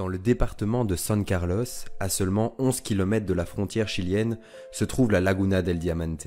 Dans 0.00 0.08
le 0.08 0.18
département 0.18 0.86
de 0.86 0.96
San 0.96 1.26
Carlos, 1.26 1.66
à 2.00 2.08
seulement 2.08 2.54
11 2.58 2.80
km 2.80 3.26
de 3.26 3.34
la 3.34 3.44
frontière 3.44 3.86
chilienne, 3.86 4.38
se 4.72 4.86
trouve 4.86 5.10
la 5.10 5.20
Laguna 5.20 5.60
del 5.60 5.78
Diamante, 5.78 6.26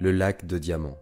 le 0.00 0.12
lac 0.12 0.46
de 0.46 0.56
diamants. 0.56 0.96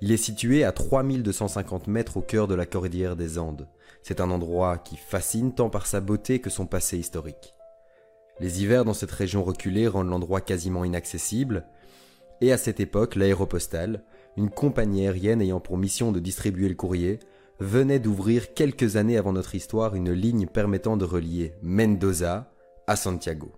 Il 0.00 0.12
est 0.12 0.16
situé 0.16 0.64
à 0.64 0.72
3250 0.72 1.88
mètres 1.88 2.16
au 2.16 2.22
cœur 2.22 2.48
de 2.48 2.54
la 2.54 2.64
cordillère 2.64 3.16
des 3.16 3.38
Andes. 3.38 3.68
C'est 4.02 4.22
un 4.22 4.30
endroit 4.30 4.78
qui 4.78 4.96
fascine 4.96 5.54
tant 5.54 5.68
par 5.68 5.84
sa 5.84 6.00
beauté 6.00 6.38
que 6.38 6.48
son 6.48 6.64
passé 6.64 6.96
historique. 6.96 7.52
Les 8.40 8.62
hivers 8.62 8.86
dans 8.86 8.94
cette 8.94 9.12
région 9.12 9.44
reculée 9.44 9.88
rendent 9.88 10.08
l'endroit 10.08 10.40
quasiment 10.40 10.86
inaccessible, 10.86 11.66
et 12.40 12.50
à 12.50 12.56
cette 12.56 12.80
époque, 12.80 13.14
l'aéropostale, 13.14 14.04
une 14.38 14.48
compagnie 14.48 15.02
aérienne 15.02 15.42
ayant 15.42 15.60
pour 15.60 15.76
mission 15.76 16.12
de 16.12 16.18
distribuer 16.18 16.70
le 16.70 16.76
courrier, 16.76 17.20
venait 17.60 17.98
d'ouvrir 17.98 18.54
quelques 18.54 18.96
années 18.96 19.16
avant 19.16 19.32
notre 19.32 19.54
histoire 19.54 19.94
une 19.94 20.12
ligne 20.12 20.46
permettant 20.46 20.96
de 20.96 21.04
relier 21.04 21.54
Mendoza 21.62 22.50
à 22.86 22.96
Santiago. 22.96 23.52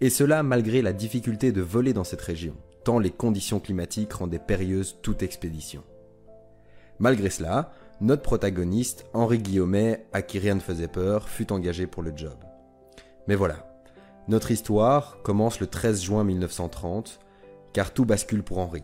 Et 0.00 0.10
cela 0.10 0.42
malgré 0.42 0.82
la 0.82 0.92
difficulté 0.92 1.52
de 1.52 1.62
voler 1.62 1.92
dans 1.92 2.04
cette 2.04 2.20
région, 2.20 2.54
tant 2.84 2.98
les 2.98 3.10
conditions 3.10 3.60
climatiques 3.60 4.12
rendaient 4.12 4.38
périlleuse 4.38 4.98
toute 5.02 5.22
expédition. 5.22 5.82
Malgré 6.98 7.30
cela, 7.30 7.72
notre 8.00 8.22
protagoniste, 8.22 9.06
Henri 9.14 9.38
Guillaumet, 9.38 10.06
à 10.12 10.22
qui 10.22 10.38
rien 10.38 10.54
ne 10.54 10.60
faisait 10.60 10.88
peur, 10.88 11.28
fut 11.28 11.52
engagé 11.52 11.86
pour 11.86 12.02
le 12.02 12.12
job. 12.14 12.36
Mais 13.26 13.34
voilà, 13.34 13.74
notre 14.28 14.50
histoire 14.50 15.18
commence 15.22 15.60
le 15.60 15.66
13 15.66 16.02
juin 16.02 16.24
1930, 16.24 17.18
car 17.72 17.92
tout 17.92 18.04
bascule 18.04 18.42
pour 18.42 18.58
Henri. 18.58 18.82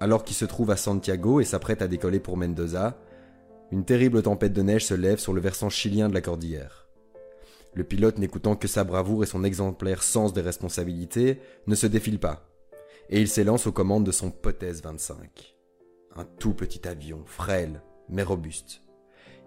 Alors 0.00 0.24
qu'il 0.24 0.36
se 0.36 0.44
trouve 0.44 0.70
à 0.70 0.76
Santiago 0.76 1.40
et 1.40 1.44
s'apprête 1.44 1.82
à 1.82 1.88
décoller 1.88 2.20
pour 2.20 2.36
Mendoza, 2.36 2.96
une 3.72 3.86
terrible 3.86 4.22
tempête 4.22 4.52
de 4.52 4.60
neige 4.60 4.84
se 4.84 4.92
lève 4.92 5.18
sur 5.18 5.32
le 5.32 5.40
versant 5.40 5.70
chilien 5.70 6.10
de 6.10 6.14
la 6.14 6.20
cordillère. 6.20 6.86
Le 7.74 7.84
pilote, 7.84 8.18
n'écoutant 8.18 8.54
que 8.54 8.68
sa 8.68 8.84
bravoure 8.84 9.24
et 9.24 9.26
son 9.26 9.44
exemplaire 9.44 10.02
sens 10.02 10.34
des 10.34 10.42
responsabilités, 10.42 11.40
ne 11.66 11.74
se 11.74 11.86
défile 11.86 12.18
pas, 12.18 12.46
et 13.08 13.18
il 13.18 13.28
s'élance 13.28 13.66
aux 13.66 13.72
commandes 13.72 14.04
de 14.04 14.12
son 14.12 14.30
Potez 14.30 14.72
25. 14.72 15.56
Un 16.16 16.24
tout 16.38 16.52
petit 16.52 16.86
avion, 16.86 17.22
frêle, 17.24 17.80
mais 18.10 18.22
robuste. 18.22 18.82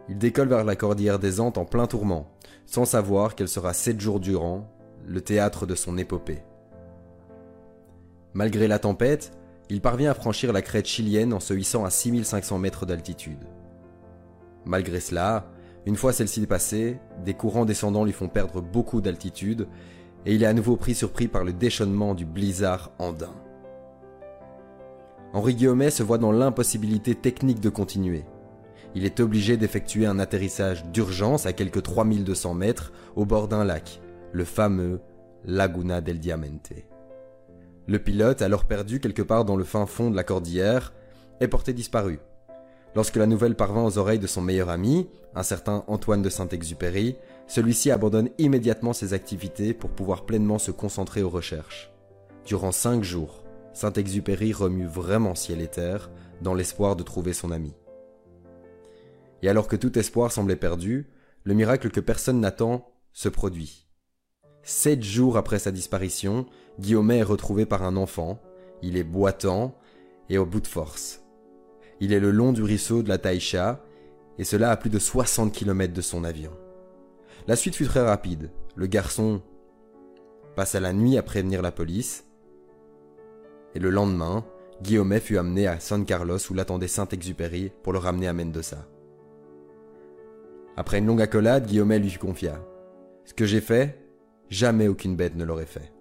Il 0.10 0.18
décolle 0.18 0.50
vers 0.50 0.64
la 0.64 0.76
cordillère 0.76 1.20
des 1.20 1.40
Andes 1.40 1.60
en 1.60 1.66
plein 1.66 1.86
tourment, 1.86 2.36
sans 2.66 2.86
savoir 2.86 3.36
qu'elle 3.36 3.48
sera 3.48 3.74
sept 3.74 4.02
jours 4.02 4.20
durant 4.20 4.76
le 5.06 5.22
théâtre 5.22 5.68
de 5.68 5.76
son 5.76 6.00
épopée. 6.00 6.42
Malgré 8.34 8.68
la 8.68 8.80
tempête, 8.80 9.38
il 9.70 9.82
parvient 9.82 10.10
à 10.10 10.16
franchir 10.16 10.52
la 10.52 10.64
crête 10.64 10.88
chilienne 10.88 11.32
en 11.32 11.40
se 11.40 11.54
hissant 11.54 11.86
à 11.86 11.92
6500 11.92 12.58
mètres 12.58 12.88
d'altitude. 12.88 13.46
Malgré 14.66 15.00
cela, 15.00 15.48
une 15.86 15.96
fois 15.96 16.14
celle-ci 16.14 16.46
passée, 16.48 17.00
des 17.24 17.36
courants 17.36 17.66
descendants 17.66 18.06
lui 18.06 18.12
font 18.12 18.28
perdre 18.28 18.62
beaucoup 18.62 19.02
d'altitude 19.02 19.68
et 20.26 20.34
il 20.34 20.44
est 20.44 20.48
à 20.48 20.54
nouveau 20.54 20.76
pris 20.76 20.96
surpris 20.96 21.28
par 21.28 21.44
le 21.44 21.54
déchaînement 21.54 22.16
du 22.16 22.26
blizzard 22.26 22.92
andin. 22.98 23.34
Henri 25.34 25.54
Guillaumet 25.54 25.92
se 25.92 26.02
voit 26.02 26.18
dans 26.18 26.32
l'impossibilité 26.32 27.14
technique 27.14 27.60
de 27.60 27.70
continuer. 27.70 28.24
Il 28.96 29.06
est 29.06 29.20
obligé 29.20 29.58
d'effectuer 29.58 30.06
un 30.06 30.18
atterrissage 30.18 30.86
d'urgence 30.86 31.46
à 31.46 31.54
quelques 31.54 31.84
3200 31.84 32.54
mètres 32.54 32.94
au 33.16 33.26
bord 33.26 33.48
d'un 33.48 33.66
lac, 33.66 34.00
le 34.32 34.46
fameux 34.46 35.02
Laguna 35.44 36.02
del 36.02 36.20
Diamante. 36.20 36.72
Le 37.88 38.00
pilote, 38.00 38.42
alors 38.42 38.66
perdu 38.66 39.00
quelque 39.00 39.22
part 39.22 39.46
dans 39.46 39.58
le 39.58 39.64
fin 39.64 39.86
fond 39.86 40.10
de 40.10 40.16
la 40.16 40.24
cordillère, 40.24 40.94
est 41.40 41.48
porté 41.48 41.74
disparu. 41.74 42.20
Lorsque 42.96 43.18
la 43.18 43.28
nouvelle 43.28 43.56
parvint 43.56 43.84
aux 43.84 43.98
oreilles 43.98 44.20
de 44.20 44.28
son 44.28 44.42
meilleur 44.42 44.70
ami, 44.70 45.10
un 45.36 45.44
certain 45.44 45.84
Antoine 45.88 46.22
de 46.22 46.30
Saint-Exupéry, 46.30 47.18
celui-ci 47.46 47.92
abandonne 47.92 48.30
immédiatement 48.38 48.94
ses 48.94 49.14
activités 49.14 49.74
pour 49.74 49.90
pouvoir 49.90 50.26
pleinement 50.26 50.60
se 50.60 50.72
concentrer 50.72 51.22
aux 51.22 51.30
recherches. 51.30 51.92
Durant 52.46 52.72
cinq 52.72 53.04
jours, 53.04 53.44
Saint-Exupéry 53.74 54.54
remue 54.54 54.86
vraiment 54.86 55.36
ciel 55.36 55.60
et 55.60 55.68
terre 55.68 56.10
dans 56.42 56.54
l'espoir 56.54 56.96
de 56.96 57.04
trouver 57.04 57.34
son 57.34 57.52
ami. 57.52 57.74
Et 59.42 59.50
alors 59.50 59.68
que 59.68 59.76
tout 59.76 60.00
espoir 60.00 60.32
semblait 60.32 60.56
perdu, 60.56 61.10
le 61.44 61.54
miracle 61.54 61.92
que 61.92 62.00
personne 62.00 62.40
n'attend 62.40 62.90
se 63.12 63.28
produit. 63.28 63.88
Sept 64.64 65.04
jours 65.04 65.36
après 65.36 65.60
sa 65.60 65.72
disparition, 65.72 66.46
Guillaumet 66.80 67.18
est 67.18 67.24
retrouvé 67.24 67.66
par 67.66 67.84
un 67.84 67.98
enfant, 67.98 68.42
il 68.82 68.96
est 68.96 69.04
boitant 69.04 69.76
et 70.30 70.38
au 70.38 70.46
bout 70.46 70.62
de 70.62 70.68
force. 70.68 71.25
Il 72.00 72.14
est 72.14 72.20
le 72.20 72.32
long 72.32 72.52
du 72.52 72.62
ruisseau 72.64 73.04
de 73.04 73.10
la 73.10 73.18
Taïcha, 73.18 73.84
et 74.38 74.44
cela 74.44 74.72
à 74.72 74.78
plus 74.78 74.90
de 74.90 75.00
60 75.00 75.54
km 75.54 75.94
de 75.94 76.02
son 76.02 76.24
avion. 76.24 76.52
La 77.48 77.56
suite 77.56 77.76
fut 77.76 77.86
très 77.86 78.06
rapide. 78.06 78.50
Le 78.76 78.88
garçon 78.88 79.42
passa 80.56 80.80
la 80.80 80.94
nuit 80.94 81.18
à 81.18 81.24
prévenir 81.24 81.62
la 81.62 81.72
police, 81.72 82.26
et 83.76 83.80
le 83.80 83.90
lendemain, 83.90 84.46
Guillaumet 84.82 85.20
fut 85.20 85.38
amené 85.38 85.68
à 85.68 85.80
San 85.80 86.06
Carlos 86.06 86.40
où 86.50 86.54
l'attendait 86.54 86.88
Saint-Exupéry 86.88 87.72
pour 87.84 87.94
le 87.94 88.00
ramener 88.00 88.28
à 88.28 88.34
Mendoza. 88.34 88.86
Après 90.78 90.98
une 90.98 91.06
longue 91.06 91.22
accolade, 91.22 91.68
Guillaumet 91.68 92.00
lui 92.00 92.14
confia 92.16 92.62
Ce 93.24 93.34
que 93.34 93.46
j'ai 93.46 93.62
fait, 93.62 93.98
jamais 94.50 94.88
aucune 94.88 95.16
bête 95.16 95.36
ne 95.36 95.46
l'aurait 95.46 95.66
fait. 95.66 95.94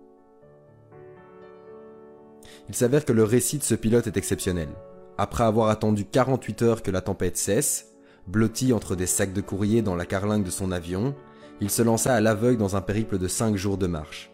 Il 2.68 2.74
s'avère 2.74 3.04
que 3.04 3.12
le 3.12 3.24
récit 3.24 3.58
de 3.58 3.62
ce 3.62 3.74
pilote 3.74 4.06
est 4.06 4.16
exceptionnel. 4.16 4.68
Après 5.16 5.44
avoir 5.44 5.68
attendu 5.68 6.04
48 6.04 6.62
heures 6.62 6.82
que 6.82 6.90
la 6.90 7.00
tempête 7.00 7.36
cesse, 7.36 7.92
blotti 8.26 8.72
entre 8.72 8.96
des 8.96 9.06
sacs 9.06 9.32
de 9.32 9.40
courrier 9.40 9.80
dans 9.80 9.94
la 9.94 10.06
carlingue 10.06 10.44
de 10.44 10.50
son 10.50 10.72
avion, 10.72 11.14
il 11.60 11.70
se 11.70 11.82
lança 11.82 12.14
à 12.14 12.20
l'aveugle 12.20 12.58
dans 12.58 12.74
un 12.74 12.80
périple 12.80 13.18
de 13.18 13.28
cinq 13.28 13.56
jours 13.56 13.78
de 13.78 13.86
marche. 13.86 14.32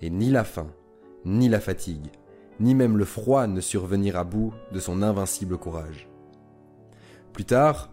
Et 0.00 0.08
ni 0.08 0.30
la 0.30 0.44
faim, 0.44 0.68
ni 1.26 1.48
la 1.48 1.60
fatigue, 1.60 2.10
ni 2.58 2.74
même 2.74 2.96
le 2.96 3.04
froid 3.04 3.46
ne 3.46 3.60
surent 3.60 3.86
venir 3.86 4.16
à 4.16 4.24
bout 4.24 4.54
de 4.72 4.80
son 4.80 5.02
invincible 5.02 5.58
courage. 5.58 6.08
Plus 7.32 7.44
tard, 7.44 7.90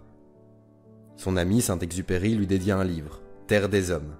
son 1.17 1.35
ami 1.35 1.61
Saint-Exupéry 1.61 2.35
lui 2.35 2.47
dédia 2.47 2.77
un 2.77 2.83
livre, 2.83 3.21
Terre 3.47 3.67
des 3.67 3.91
Hommes. 3.91 4.15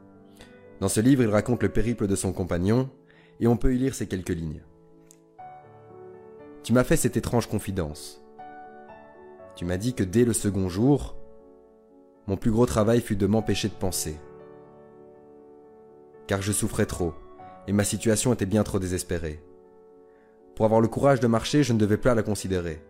Dans 0.81 0.89
ce 0.89 0.99
livre, 0.99 1.23
il 1.23 1.29
raconte 1.29 1.63
le 1.63 1.69
périple 1.69 2.07
de 2.07 2.16
son 2.16 2.33
compagnon, 2.33 2.89
et 3.39 3.47
on 3.47 3.55
peut 3.55 3.73
y 3.73 3.78
lire 3.78 3.95
ces 3.95 4.07
quelques 4.07 4.29
lignes. 4.29 4.61
Tu 6.72 6.76
m'as 6.76 6.86
fait 6.86 6.96
cette 6.96 7.18
étrange 7.18 7.48
confidence. 7.48 8.24
Tu 9.58 9.66
m'as 9.66 9.76
dit 9.76 9.94
que 9.94 10.06
dès 10.06 10.24
le 10.24 10.32
second 10.32 10.70
jour, 10.70 11.18
mon 12.28 12.38
plus 12.38 12.50
gros 12.50 12.66
travail 12.66 13.02
fut 13.02 13.18
de 13.18 13.28
m'empêcher 13.28 13.68
de 13.68 13.74
penser. 13.74 14.16
Car 16.28 16.42
je 16.42 16.54
souffrais 16.54 16.86
trop, 16.86 17.14
et 17.68 17.74
ma 17.74 17.84
situation 17.84 18.32
était 18.32 18.46
bien 18.46 18.64
trop 18.64 18.80
désespérée. 18.80 19.44
Pour 20.56 20.64
avoir 20.64 20.80
le 20.80 20.88
courage 20.88 21.20
de 21.20 21.28
marcher, 21.28 21.62
je 21.62 21.74
ne 21.74 21.78
devais 21.78 21.98
plus 21.98 22.16
la 22.16 22.24
considérer. 22.24 22.82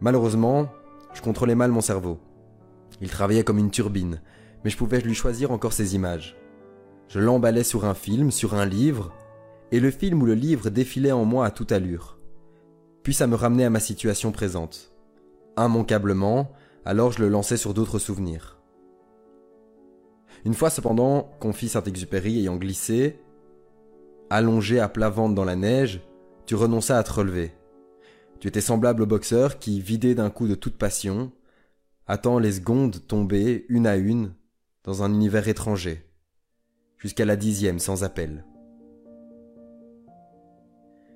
Malheureusement, 0.00 0.66
je 1.14 1.22
contrôlais 1.22 1.54
mal 1.54 1.70
mon 1.70 1.80
cerveau. 1.80 2.18
Il 3.00 3.08
travaillait 3.08 3.44
comme 3.44 3.58
une 3.58 3.70
turbine, 3.70 4.20
mais 4.64 4.70
je 4.70 4.76
pouvais 4.76 5.00
lui 5.00 5.14
choisir 5.14 5.52
encore 5.52 5.74
ses 5.74 5.94
images. 5.94 6.36
Je 7.06 7.20
l'emballais 7.20 7.62
sur 7.62 7.84
un 7.84 7.94
film, 7.94 8.32
sur 8.32 8.54
un 8.54 8.66
livre, 8.66 9.12
et 9.70 9.78
le 9.78 9.92
film 9.92 10.22
ou 10.22 10.26
le 10.26 10.34
livre 10.34 10.70
défilait 10.70 11.12
en 11.12 11.24
moi 11.24 11.46
à 11.46 11.52
toute 11.52 11.70
allure 11.70 12.18
puis 13.02 13.14
ça 13.14 13.26
me 13.26 13.34
ramenait 13.34 13.64
à 13.64 13.70
ma 13.70 13.80
situation 13.80 14.32
présente. 14.32 14.92
Immanquablement, 15.56 16.52
alors 16.84 17.12
je 17.12 17.22
le 17.22 17.28
lançais 17.28 17.56
sur 17.56 17.74
d'autres 17.74 17.98
souvenirs. 17.98 18.58
Une 20.44 20.54
fois 20.54 20.70
cependant, 20.70 21.30
confie 21.40 21.68
Saint-Exupéry 21.68 22.40
ayant 22.40 22.56
glissé, 22.56 23.20
allongé 24.30 24.80
à 24.80 24.88
plat 24.88 25.10
ventre 25.10 25.34
dans 25.34 25.44
la 25.44 25.56
neige, 25.56 26.00
tu 26.46 26.54
renonças 26.54 26.98
à 26.98 27.02
te 27.02 27.12
relever. 27.12 27.52
Tu 28.40 28.48
étais 28.48 28.60
semblable 28.60 29.02
au 29.02 29.06
boxeur 29.06 29.58
qui, 29.58 29.80
vidé 29.80 30.14
d'un 30.14 30.30
coup 30.30 30.48
de 30.48 30.56
toute 30.56 30.76
passion, 30.76 31.30
attend 32.06 32.38
les 32.38 32.52
secondes 32.52 33.06
tomber 33.06 33.66
une 33.68 33.86
à 33.86 33.96
une 33.96 34.34
dans 34.84 35.04
un 35.04 35.12
univers 35.12 35.46
étranger, 35.46 36.04
jusqu'à 36.98 37.24
la 37.24 37.36
dixième 37.36 37.78
sans 37.78 38.02
appel. 38.02 38.44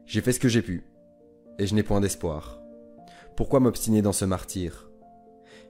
J'ai 0.05 0.21
fait 0.21 0.33
ce 0.33 0.39
que 0.39 0.49
j'ai 0.49 0.63
pu 0.63 0.85
et 1.59 1.67
je 1.67 1.75
n'ai 1.75 1.83
point 1.83 2.01
d'espoir. 2.01 2.61
Pourquoi 3.37 3.61
m'obstiner 3.61 4.03
dans 4.03 4.13
ce 4.13 4.25
martyr? 4.25 4.91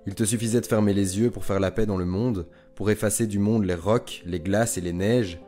Il 0.06 0.14
te 0.14 0.24
suffisait 0.24 0.60
de 0.60 0.66
fermer 0.66 0.94
les 0.94 1.18
yeux 1.18 1.30
pour 1.30 1.44
faire 1.44 1.58
la 1.58 1.72
paix 1.72 1.86
dans 1.86 1.96
le 1.96 2.04
monde, 2.04 2.46
pour 2.74 2.90
effacer 2.90 3.26
du 3.26 3.38
monde 3.38 3.64
les 3.64 3.74
rocs, 3.74 4.22
les 4.24 4.38
glaces 4.40 4.78
et 4.78 4.80
les 4.80 4.92
neiges, 4.92 5.40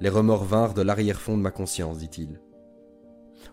les 0.00 0.10
remords 0.10 0.44
vinrent 0.44 0.74
de 0.74 0.82
l'arrière-fond 0.82 1.36
de 1.36 1.42
ma 1.42 1.50
conscience, 1.50 1.98
dit-il. 1.98 2.40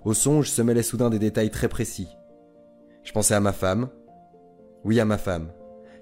Au 0.04 0.14
songe 0.14 0.50
se 0.50 0.62
mêlaient 0.62 0.84
soudain 0.84 1.10
des 1.10 1.20
détails 1.20 1.52
très 1.52 1.70
précis. 1.70 2.10
Je 3.04 3.12
pensais 3.12 3.36
à 3.36 3.40
ma 3.40 3.54
femme. 3.54 3.90
Oui, 4.84 5.00
à 5.00 5.06
ma 5.06 5.18
femme. 5.18 5.52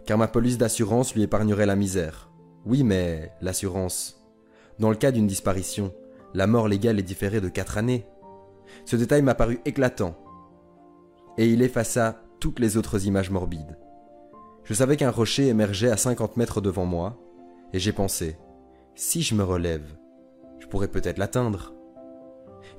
Car 0.05 0.17
ma 0.17 0.27
police 0.27 0.57
d'assurance 0.57 1.13
lui 1.13 1.23
épargnerait 1.23 1.65
la 1.65 1.75
misère. 1.75 2.31
Oui, 2.65 2.83
mais 2.83 3.31
l'assurance. 3.41 4.23
Dans 4.79 4.89
le 4.89 4.95
cas 4.95 5.11
d'une 5.11 5.27
disparition, 5.27 5.93
la 6.33 6.47
mort 6.47 6.67
légale 6.67 6.99
est 6.99 7.03
différée 7.03 7.41
de 7.41 7.49
quatre 7.49 7.77
années. 7.77 8.05
Ce 8.85 8.95
détail 8.95 9.21
m'a 9.21 9.35
paru 9.35 9.59
éclatant, 9.65 10.15
et 11.37 11.47
il 11.47 11.61
effaça 11.61 12.21
toutes 12.39 12.59
les 12.59 12.77
autres 12.77 13.05
images 13.05 13.31
morbides. 13.31 13.77
Je 14.63 14.73
savais 14.73 14.97
qu'un 14.97 15.11
rocher 15.11 15.47
émergeait 15.47 15.91
à 15.91 15.97
50 15.97 16.37
mètres 16.37 16.61
devant 16.61 16.85
moi, 16.85 17.17
et 17.73 17.79
j'ai 17.79 17.93
pensé, 17.93 18.37
si 18.95 19.21
je 19.21 19.35
me 19.35 19.43
relève, 19.43 19.97
je 20.59 20.67
pourrais 20.67 20.87
peut-être 20.87 21.17
l'atteindre. 21.17 21.73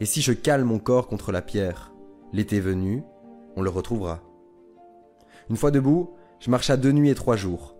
Et 0.01 0.05
si 0.05 0.21
je 0.21 0.33
cale 0.33 0.65
mon 0.65 0.79
corps 0.79 1.09
contre 1.09 1.33
la 1.33 1.43
pierre, 1.43 1.95
l'été 2.33 2.61
venu, 2.61 3.03
on 3.57 3.63
le 3.63 3.71
retrouvera. 3.71 4.23
Une 5.51 5.57
fois 5.57 5.71
debout, 5.71 6.11
je 6.41 6.51
marcha 6.51 6.77
deux 6.77 6.93
nuits 6.93 7.11
et 7.11 7.15
trois 7.15 7.37
jours. 7.37 7.77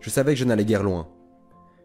Je 0.00 0.10
savais 0.10 0.34
que 0.34 0.40
je 0.40 0.44
n'allais 0.44 0.64
guère 0.64 0.82
loin. 0.82 1.08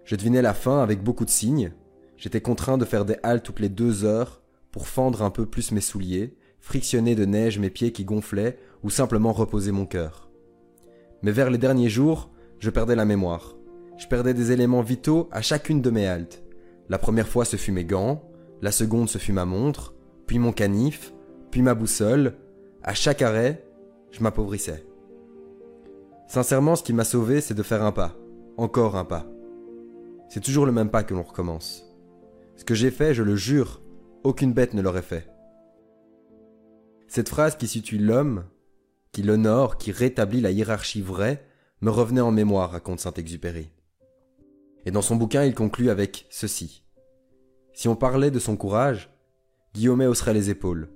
Je 0.03 0.15
devinais 0.15 0.41
la 0.41 0.53
faim 0.53 0.81
avec 0.81 1.03
beaucoup 1.03 1.25
de 1.25 1.29
signes. 1.29 1.71
J'étais 2.17 2.41
contraint 2.41 2.77
de 2.77 2.85
faire 2.85 3.05
des 3.05 3.17
haltes 3.23 3.43
toutes 3.43 3.59
les 3.59 3.69
deux 3.69 4.03
heures 4.03 4.41
pour 4.71 4.87
fendre 4.87 5.23
un 5.23 5.29
peu 5.29 5.45
plus 5.45 5.71
mes 5.71 5.81
souliers, 5.81 6.35
frictionner 6.61 7.15
de 7.15 7.25
neige 7.25 7.59
mes 7.59 7.69
pieds 7.69 7.91
qui 7.91 8.05
gonflaient 8.05 8.57
ou 8.83 8.89
simplement 8.89 9.33
reposer 9.33 9.71
mon 9.71 9.85
cœur. 9.85 10.29
Mais 11.23 11.31
vers 11.31 11.49
les 11.49 11.57
derniers 11.57 11.89
jours, 11.89 12.31
je 12.59 12.69
perdais 12.69 12.95
la 12.95 13.05
mémoire. 13.05 13.55
Je 13.97 14.07
perdais 14.07 14.33
des 14.33 14.51
éléments 14.51 14.81
vitaux 14.81 15.27
à 15.31 15.41
chacune 15.41 15.81
de 15.81 15.89
mes 15.89 16.07
haltes. 16.07 16.43
La 16.89 16.97
première 16.97 17.27
fois 17.27 17.45
ce 17.45 17.57
fut 17.57 17.71
mes 17.71 17.85
gants, 17.85 18.23
la 18.61 18.71
seconde 18.71 19.09
ce 19.09 19.17
fut 19.17 19.33
ma 19.33 19.45
montre, 19.45 19.93
puis 20.27 20.39
mon 20.39 20.51
canif, 20.51 21.13
puis 21.49 21.61
ma 21.61 21.73
boussole. 21.73 22.35
À 22.83 22.93
chaque 22.93 23.21
arrêt, 23.21 23.63
je 24.11 24.23
m'appauvrissais. 24.23 24.85
Sincèrement, 26.27 26.75
ce 26.75 26.83
qui 26.83 26.93
m'a 26.93 27.03
sauvé, 27.03 27.41
c'est 27.41 27.53
de 27.53 27.63
faire 27.63 27.83
un 27.83 27.91
pas, 27.91 28.15
encore 28.57 28.95
un 28.95 29.05
pas. 29.05 29.27
C'est 30.29 30.39
toujours 30.41 30.65
le 30.65 30.71
même 30.71 30.89
pas 30.89 31.03
que 31.03 31.13
l'on 31.13 31.23
recommence. 31.23 31.85
Ce 32.55 32.63
que 32.63 32.73
j'ai 32.73 32.91
fait, 32.91 33.13
je 33.13 33.23
le 33.23 33.35
jure, 33.35 33.81
aucune 34.23 34.53
bête 34.53 34.73
ne 34.73 34.81
l'aurait 34.81 35.01
fait. 35.01 35.30
Cette 37.13 37.27
phrase 37.27 37.57
qui 37.57 37.67
situe 37.67 37.97
l'homme, 37.97 38.45
qui 39.11 39.21
l'honore, 39.21 39.77
qui 39.77 39.91
rétablit 39.91 40.39
la 40.39 40.51
hiérarchie 40.51 41.01
vraie, 41.01 41.45
me 41.81 41.89
revenait 41.89 42.21
en 42.21 42.31
mémoire, 42.31 42.71
raconte 42.71 43.01
Saint-Exupéry. 43.01 43.69
Et 44.85 44.91
dans 44.91 45.01
son 45.01 45.17
bouquin, 45.17 45.43
il 45.43 45.53
conclut 45.53 45.89
avec 45.89 46.25
ceci. 46.29 46.85
Si 47.73 47.89
on 47.89 47.97
parlait 47.97 48.31
de 48.31 48.39
son 48.39 48.55
courage, 48.55 49.09
Guillaumet 49.73 50.05
hausserait 50.05 50.33
les 50.33 50.49
épaules. 50.51 50.87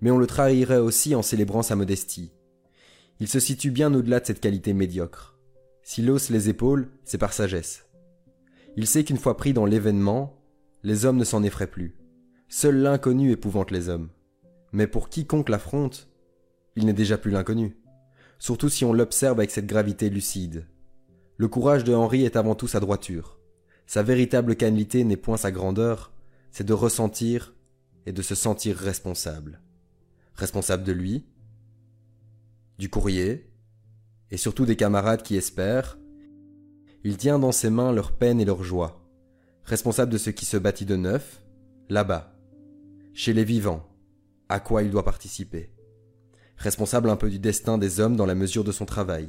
Mais 0.00 0.10
on 0.10 0.18
le 0.18 0.26
trahirait 0.26 0.78
aussi 0.78 1.14
en 1.14 1.22
célébrant 1.22 1.62
sa 1.62 1.76
modestie. 1.76 2.32
Il 3.20 3.28
se 3.28 3.38
situe 3.38 3.70
bien 3.70 3.94
au-delà 3.94 4.18
de 4.18 4.26
cette 4.26 4.40
qualité 4.40 4.72
médiocre. 4.72 5.38
S'il 5.84 6.10
hausse 6.10 6.30
les 6.30 6.48
épaules, 6.48 6.90
c'est 7.04 7.16
par 7.16 7.32
sagesse. 7.32 7.86
Il 8.76 8.88
sait 8.88 9.04
qu'une 9.04 9.16
fois 9.16 9.36
pris 9.36 9.52
dans 9.52 9.66
l'événement, 9.66 10.42
les 10.82 11.04
hommes 11.04 11.16
ne 11.16 11.22
s'en 11.22 11.44
effraient 11.44 11.70
plus. 11.70 11.96
Seul 12.48 12.78
l'inconnu 12.78 13.30
épouvante 13.30 13.70
les 13.70 13.88
hommes. 13.88 14.08
Mais 14.72 14.86
pour 14.86 15.08
quiconque 15.08 15.48
l'affronte, 15.48 16.08
il 16.76 16.86
n'est 16.86 16.92
déjà 16.92 17.18
plus 17.18 17.30
l'inconnu. 17.30 17.76
Surtout 18.38 18.68
si 18.68 18.84
on 18.84 18.92
l'observe 18.92 19.38
avec 19.38 19.50
cette 19.50 19.66
gravité 19.66 20.10
lucide. 20.10 20.66
Le 21.36 21.48
courage 21.48 21.84
de 21.84 21.94
Henri 21.94 22.24
est 22.24 22.36
avant 22.36 22.54
tout 22.54 22.68
sa 22.68 22.80
droiture. 22.80 23.38
Sa 23.86 24.02
véritable 24.02 24.56
qualité 24.56 25.04
n'est 25.04 25.16
point 25.16 25.36
sa 25.36 25.50
grandeur, 25.50 26.12
c'est 26.50 26.66
de 26.66 26.72
ressentir 26.72 27.54
et 28.06 28.12
de 28.12 28.22
se 28.22 28.34
sentir 28.34 28.76
responsable. 28.76 29.60
Responsable 30.34 30.84
de 30.84 30.92
lui, 30.92 31.24
du 32.78 32.88
courrier, 32.88 33.50
et 34.30 34.36
surtout 34.36 34.66
des 34.66 34.76
camarades 34.76 35.22
qui 35.22 35.36
espèrent, 35.36 35.98
il 37.04 37.16
tient 37.16 37.38
dans 37.38 37.52
ses 37.52 37.70
mains 37.70 37.92
leur 37.92 38.12
peine 38.12 38.40
et 38.40 38.44
leur 38.44 38.62
joie, 38.62 39.00
responsable 39.64 40.12
de 40.12 40.18
ce 40.18 40.30
qui 40.30 40.44
se 40.44 40.56
bâtit 40.56 40.86
de 40.86 40.96
neuf, 40.96 41.42
là-bas, 41.88 42.34
chez 43.14 43.32
les 43.32 43.44
vivants, 43.44 43.88
à 44.48 44.60
quoi 44.60 44.82
il 44.82 44.90
doit 44.90 45.04
participer, 45.04 45.70
responsable 46.56 47.10
un 47.10 47.16
peu 47.16 47.30
du 47.30 47.38
destin 47.38 47.78
des 47.78 48.00
hommes 48.00 48.16
dans 48.16 48.26
la 48.26 48.34
mesure 48.34 48.64
de 48.64 48.72
son 48.72 48.86
travail. 48.86 49.28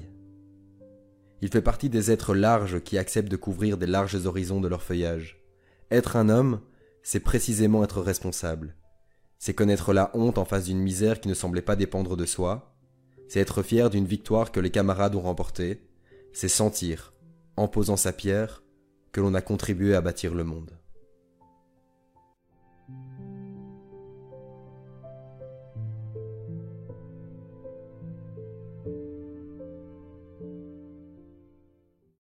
Il 1.41 1.49
fait 1.49 1.61
partie 1.61 1.89
des 1.89 2.11
êtres 2.11 2.33
larges 2.33 2.81
qui 2.81 2.97
acceptent 2.97 3.31
de 3.31 3.37
couvrir 3.37 3.77
des 3.77 3.87
larges 3.87 4.25
horizons 4.25 4.61
de 4.61 4.67
leur 4.67 4.83
feuillage. 4.83 5.41
Être 5.91 6.15
un 6.15 6.29
homme, 6.29 6.61
c'est 7.03 7.21
précisément 7.21 7.83
être 7.83 8.01
responsable. 8.01 8.75
C'est 9.37 9.53
connaître 9.53 9.93
la 9.93 10.11
honte 10.13 10.37
en 10.37 10.45
face 10.45 10.65
d'une 10.65 10.81
misère 10.81 11.21
qui 11.21 11.29
ne 11.29 11.33
semblait 11.33 11.61
pas 11.61 11.75
dépendre 11.75 12.17
de 12.17 12.25
soi, 12.25 12.75
c'est 13.27 13.39
être 13.39 13.61
fier 13.61 13.89
d'une 13.89 14.05
victoire 14.05 14.51
que 14.51 14.59
les 14.59 14.71
camarades 14.71 15.15
ont 15.15 15.21
remportée, 15.21 15.81
c'est 16.33 16.49
sentir, 16.49 17.13
en 17.55 17.67
posant 17.67 17.97
sa 17.97 18.11
pierre, 18.11 18.63
que 19.11 19.21
l'on 19.21 19.33
a 19.33 19.41
contribué 19.41 19.95
à 19.95 20.01
bâtir 20.01 20.33
le 20.33 20.43
monde. 20.43 20.78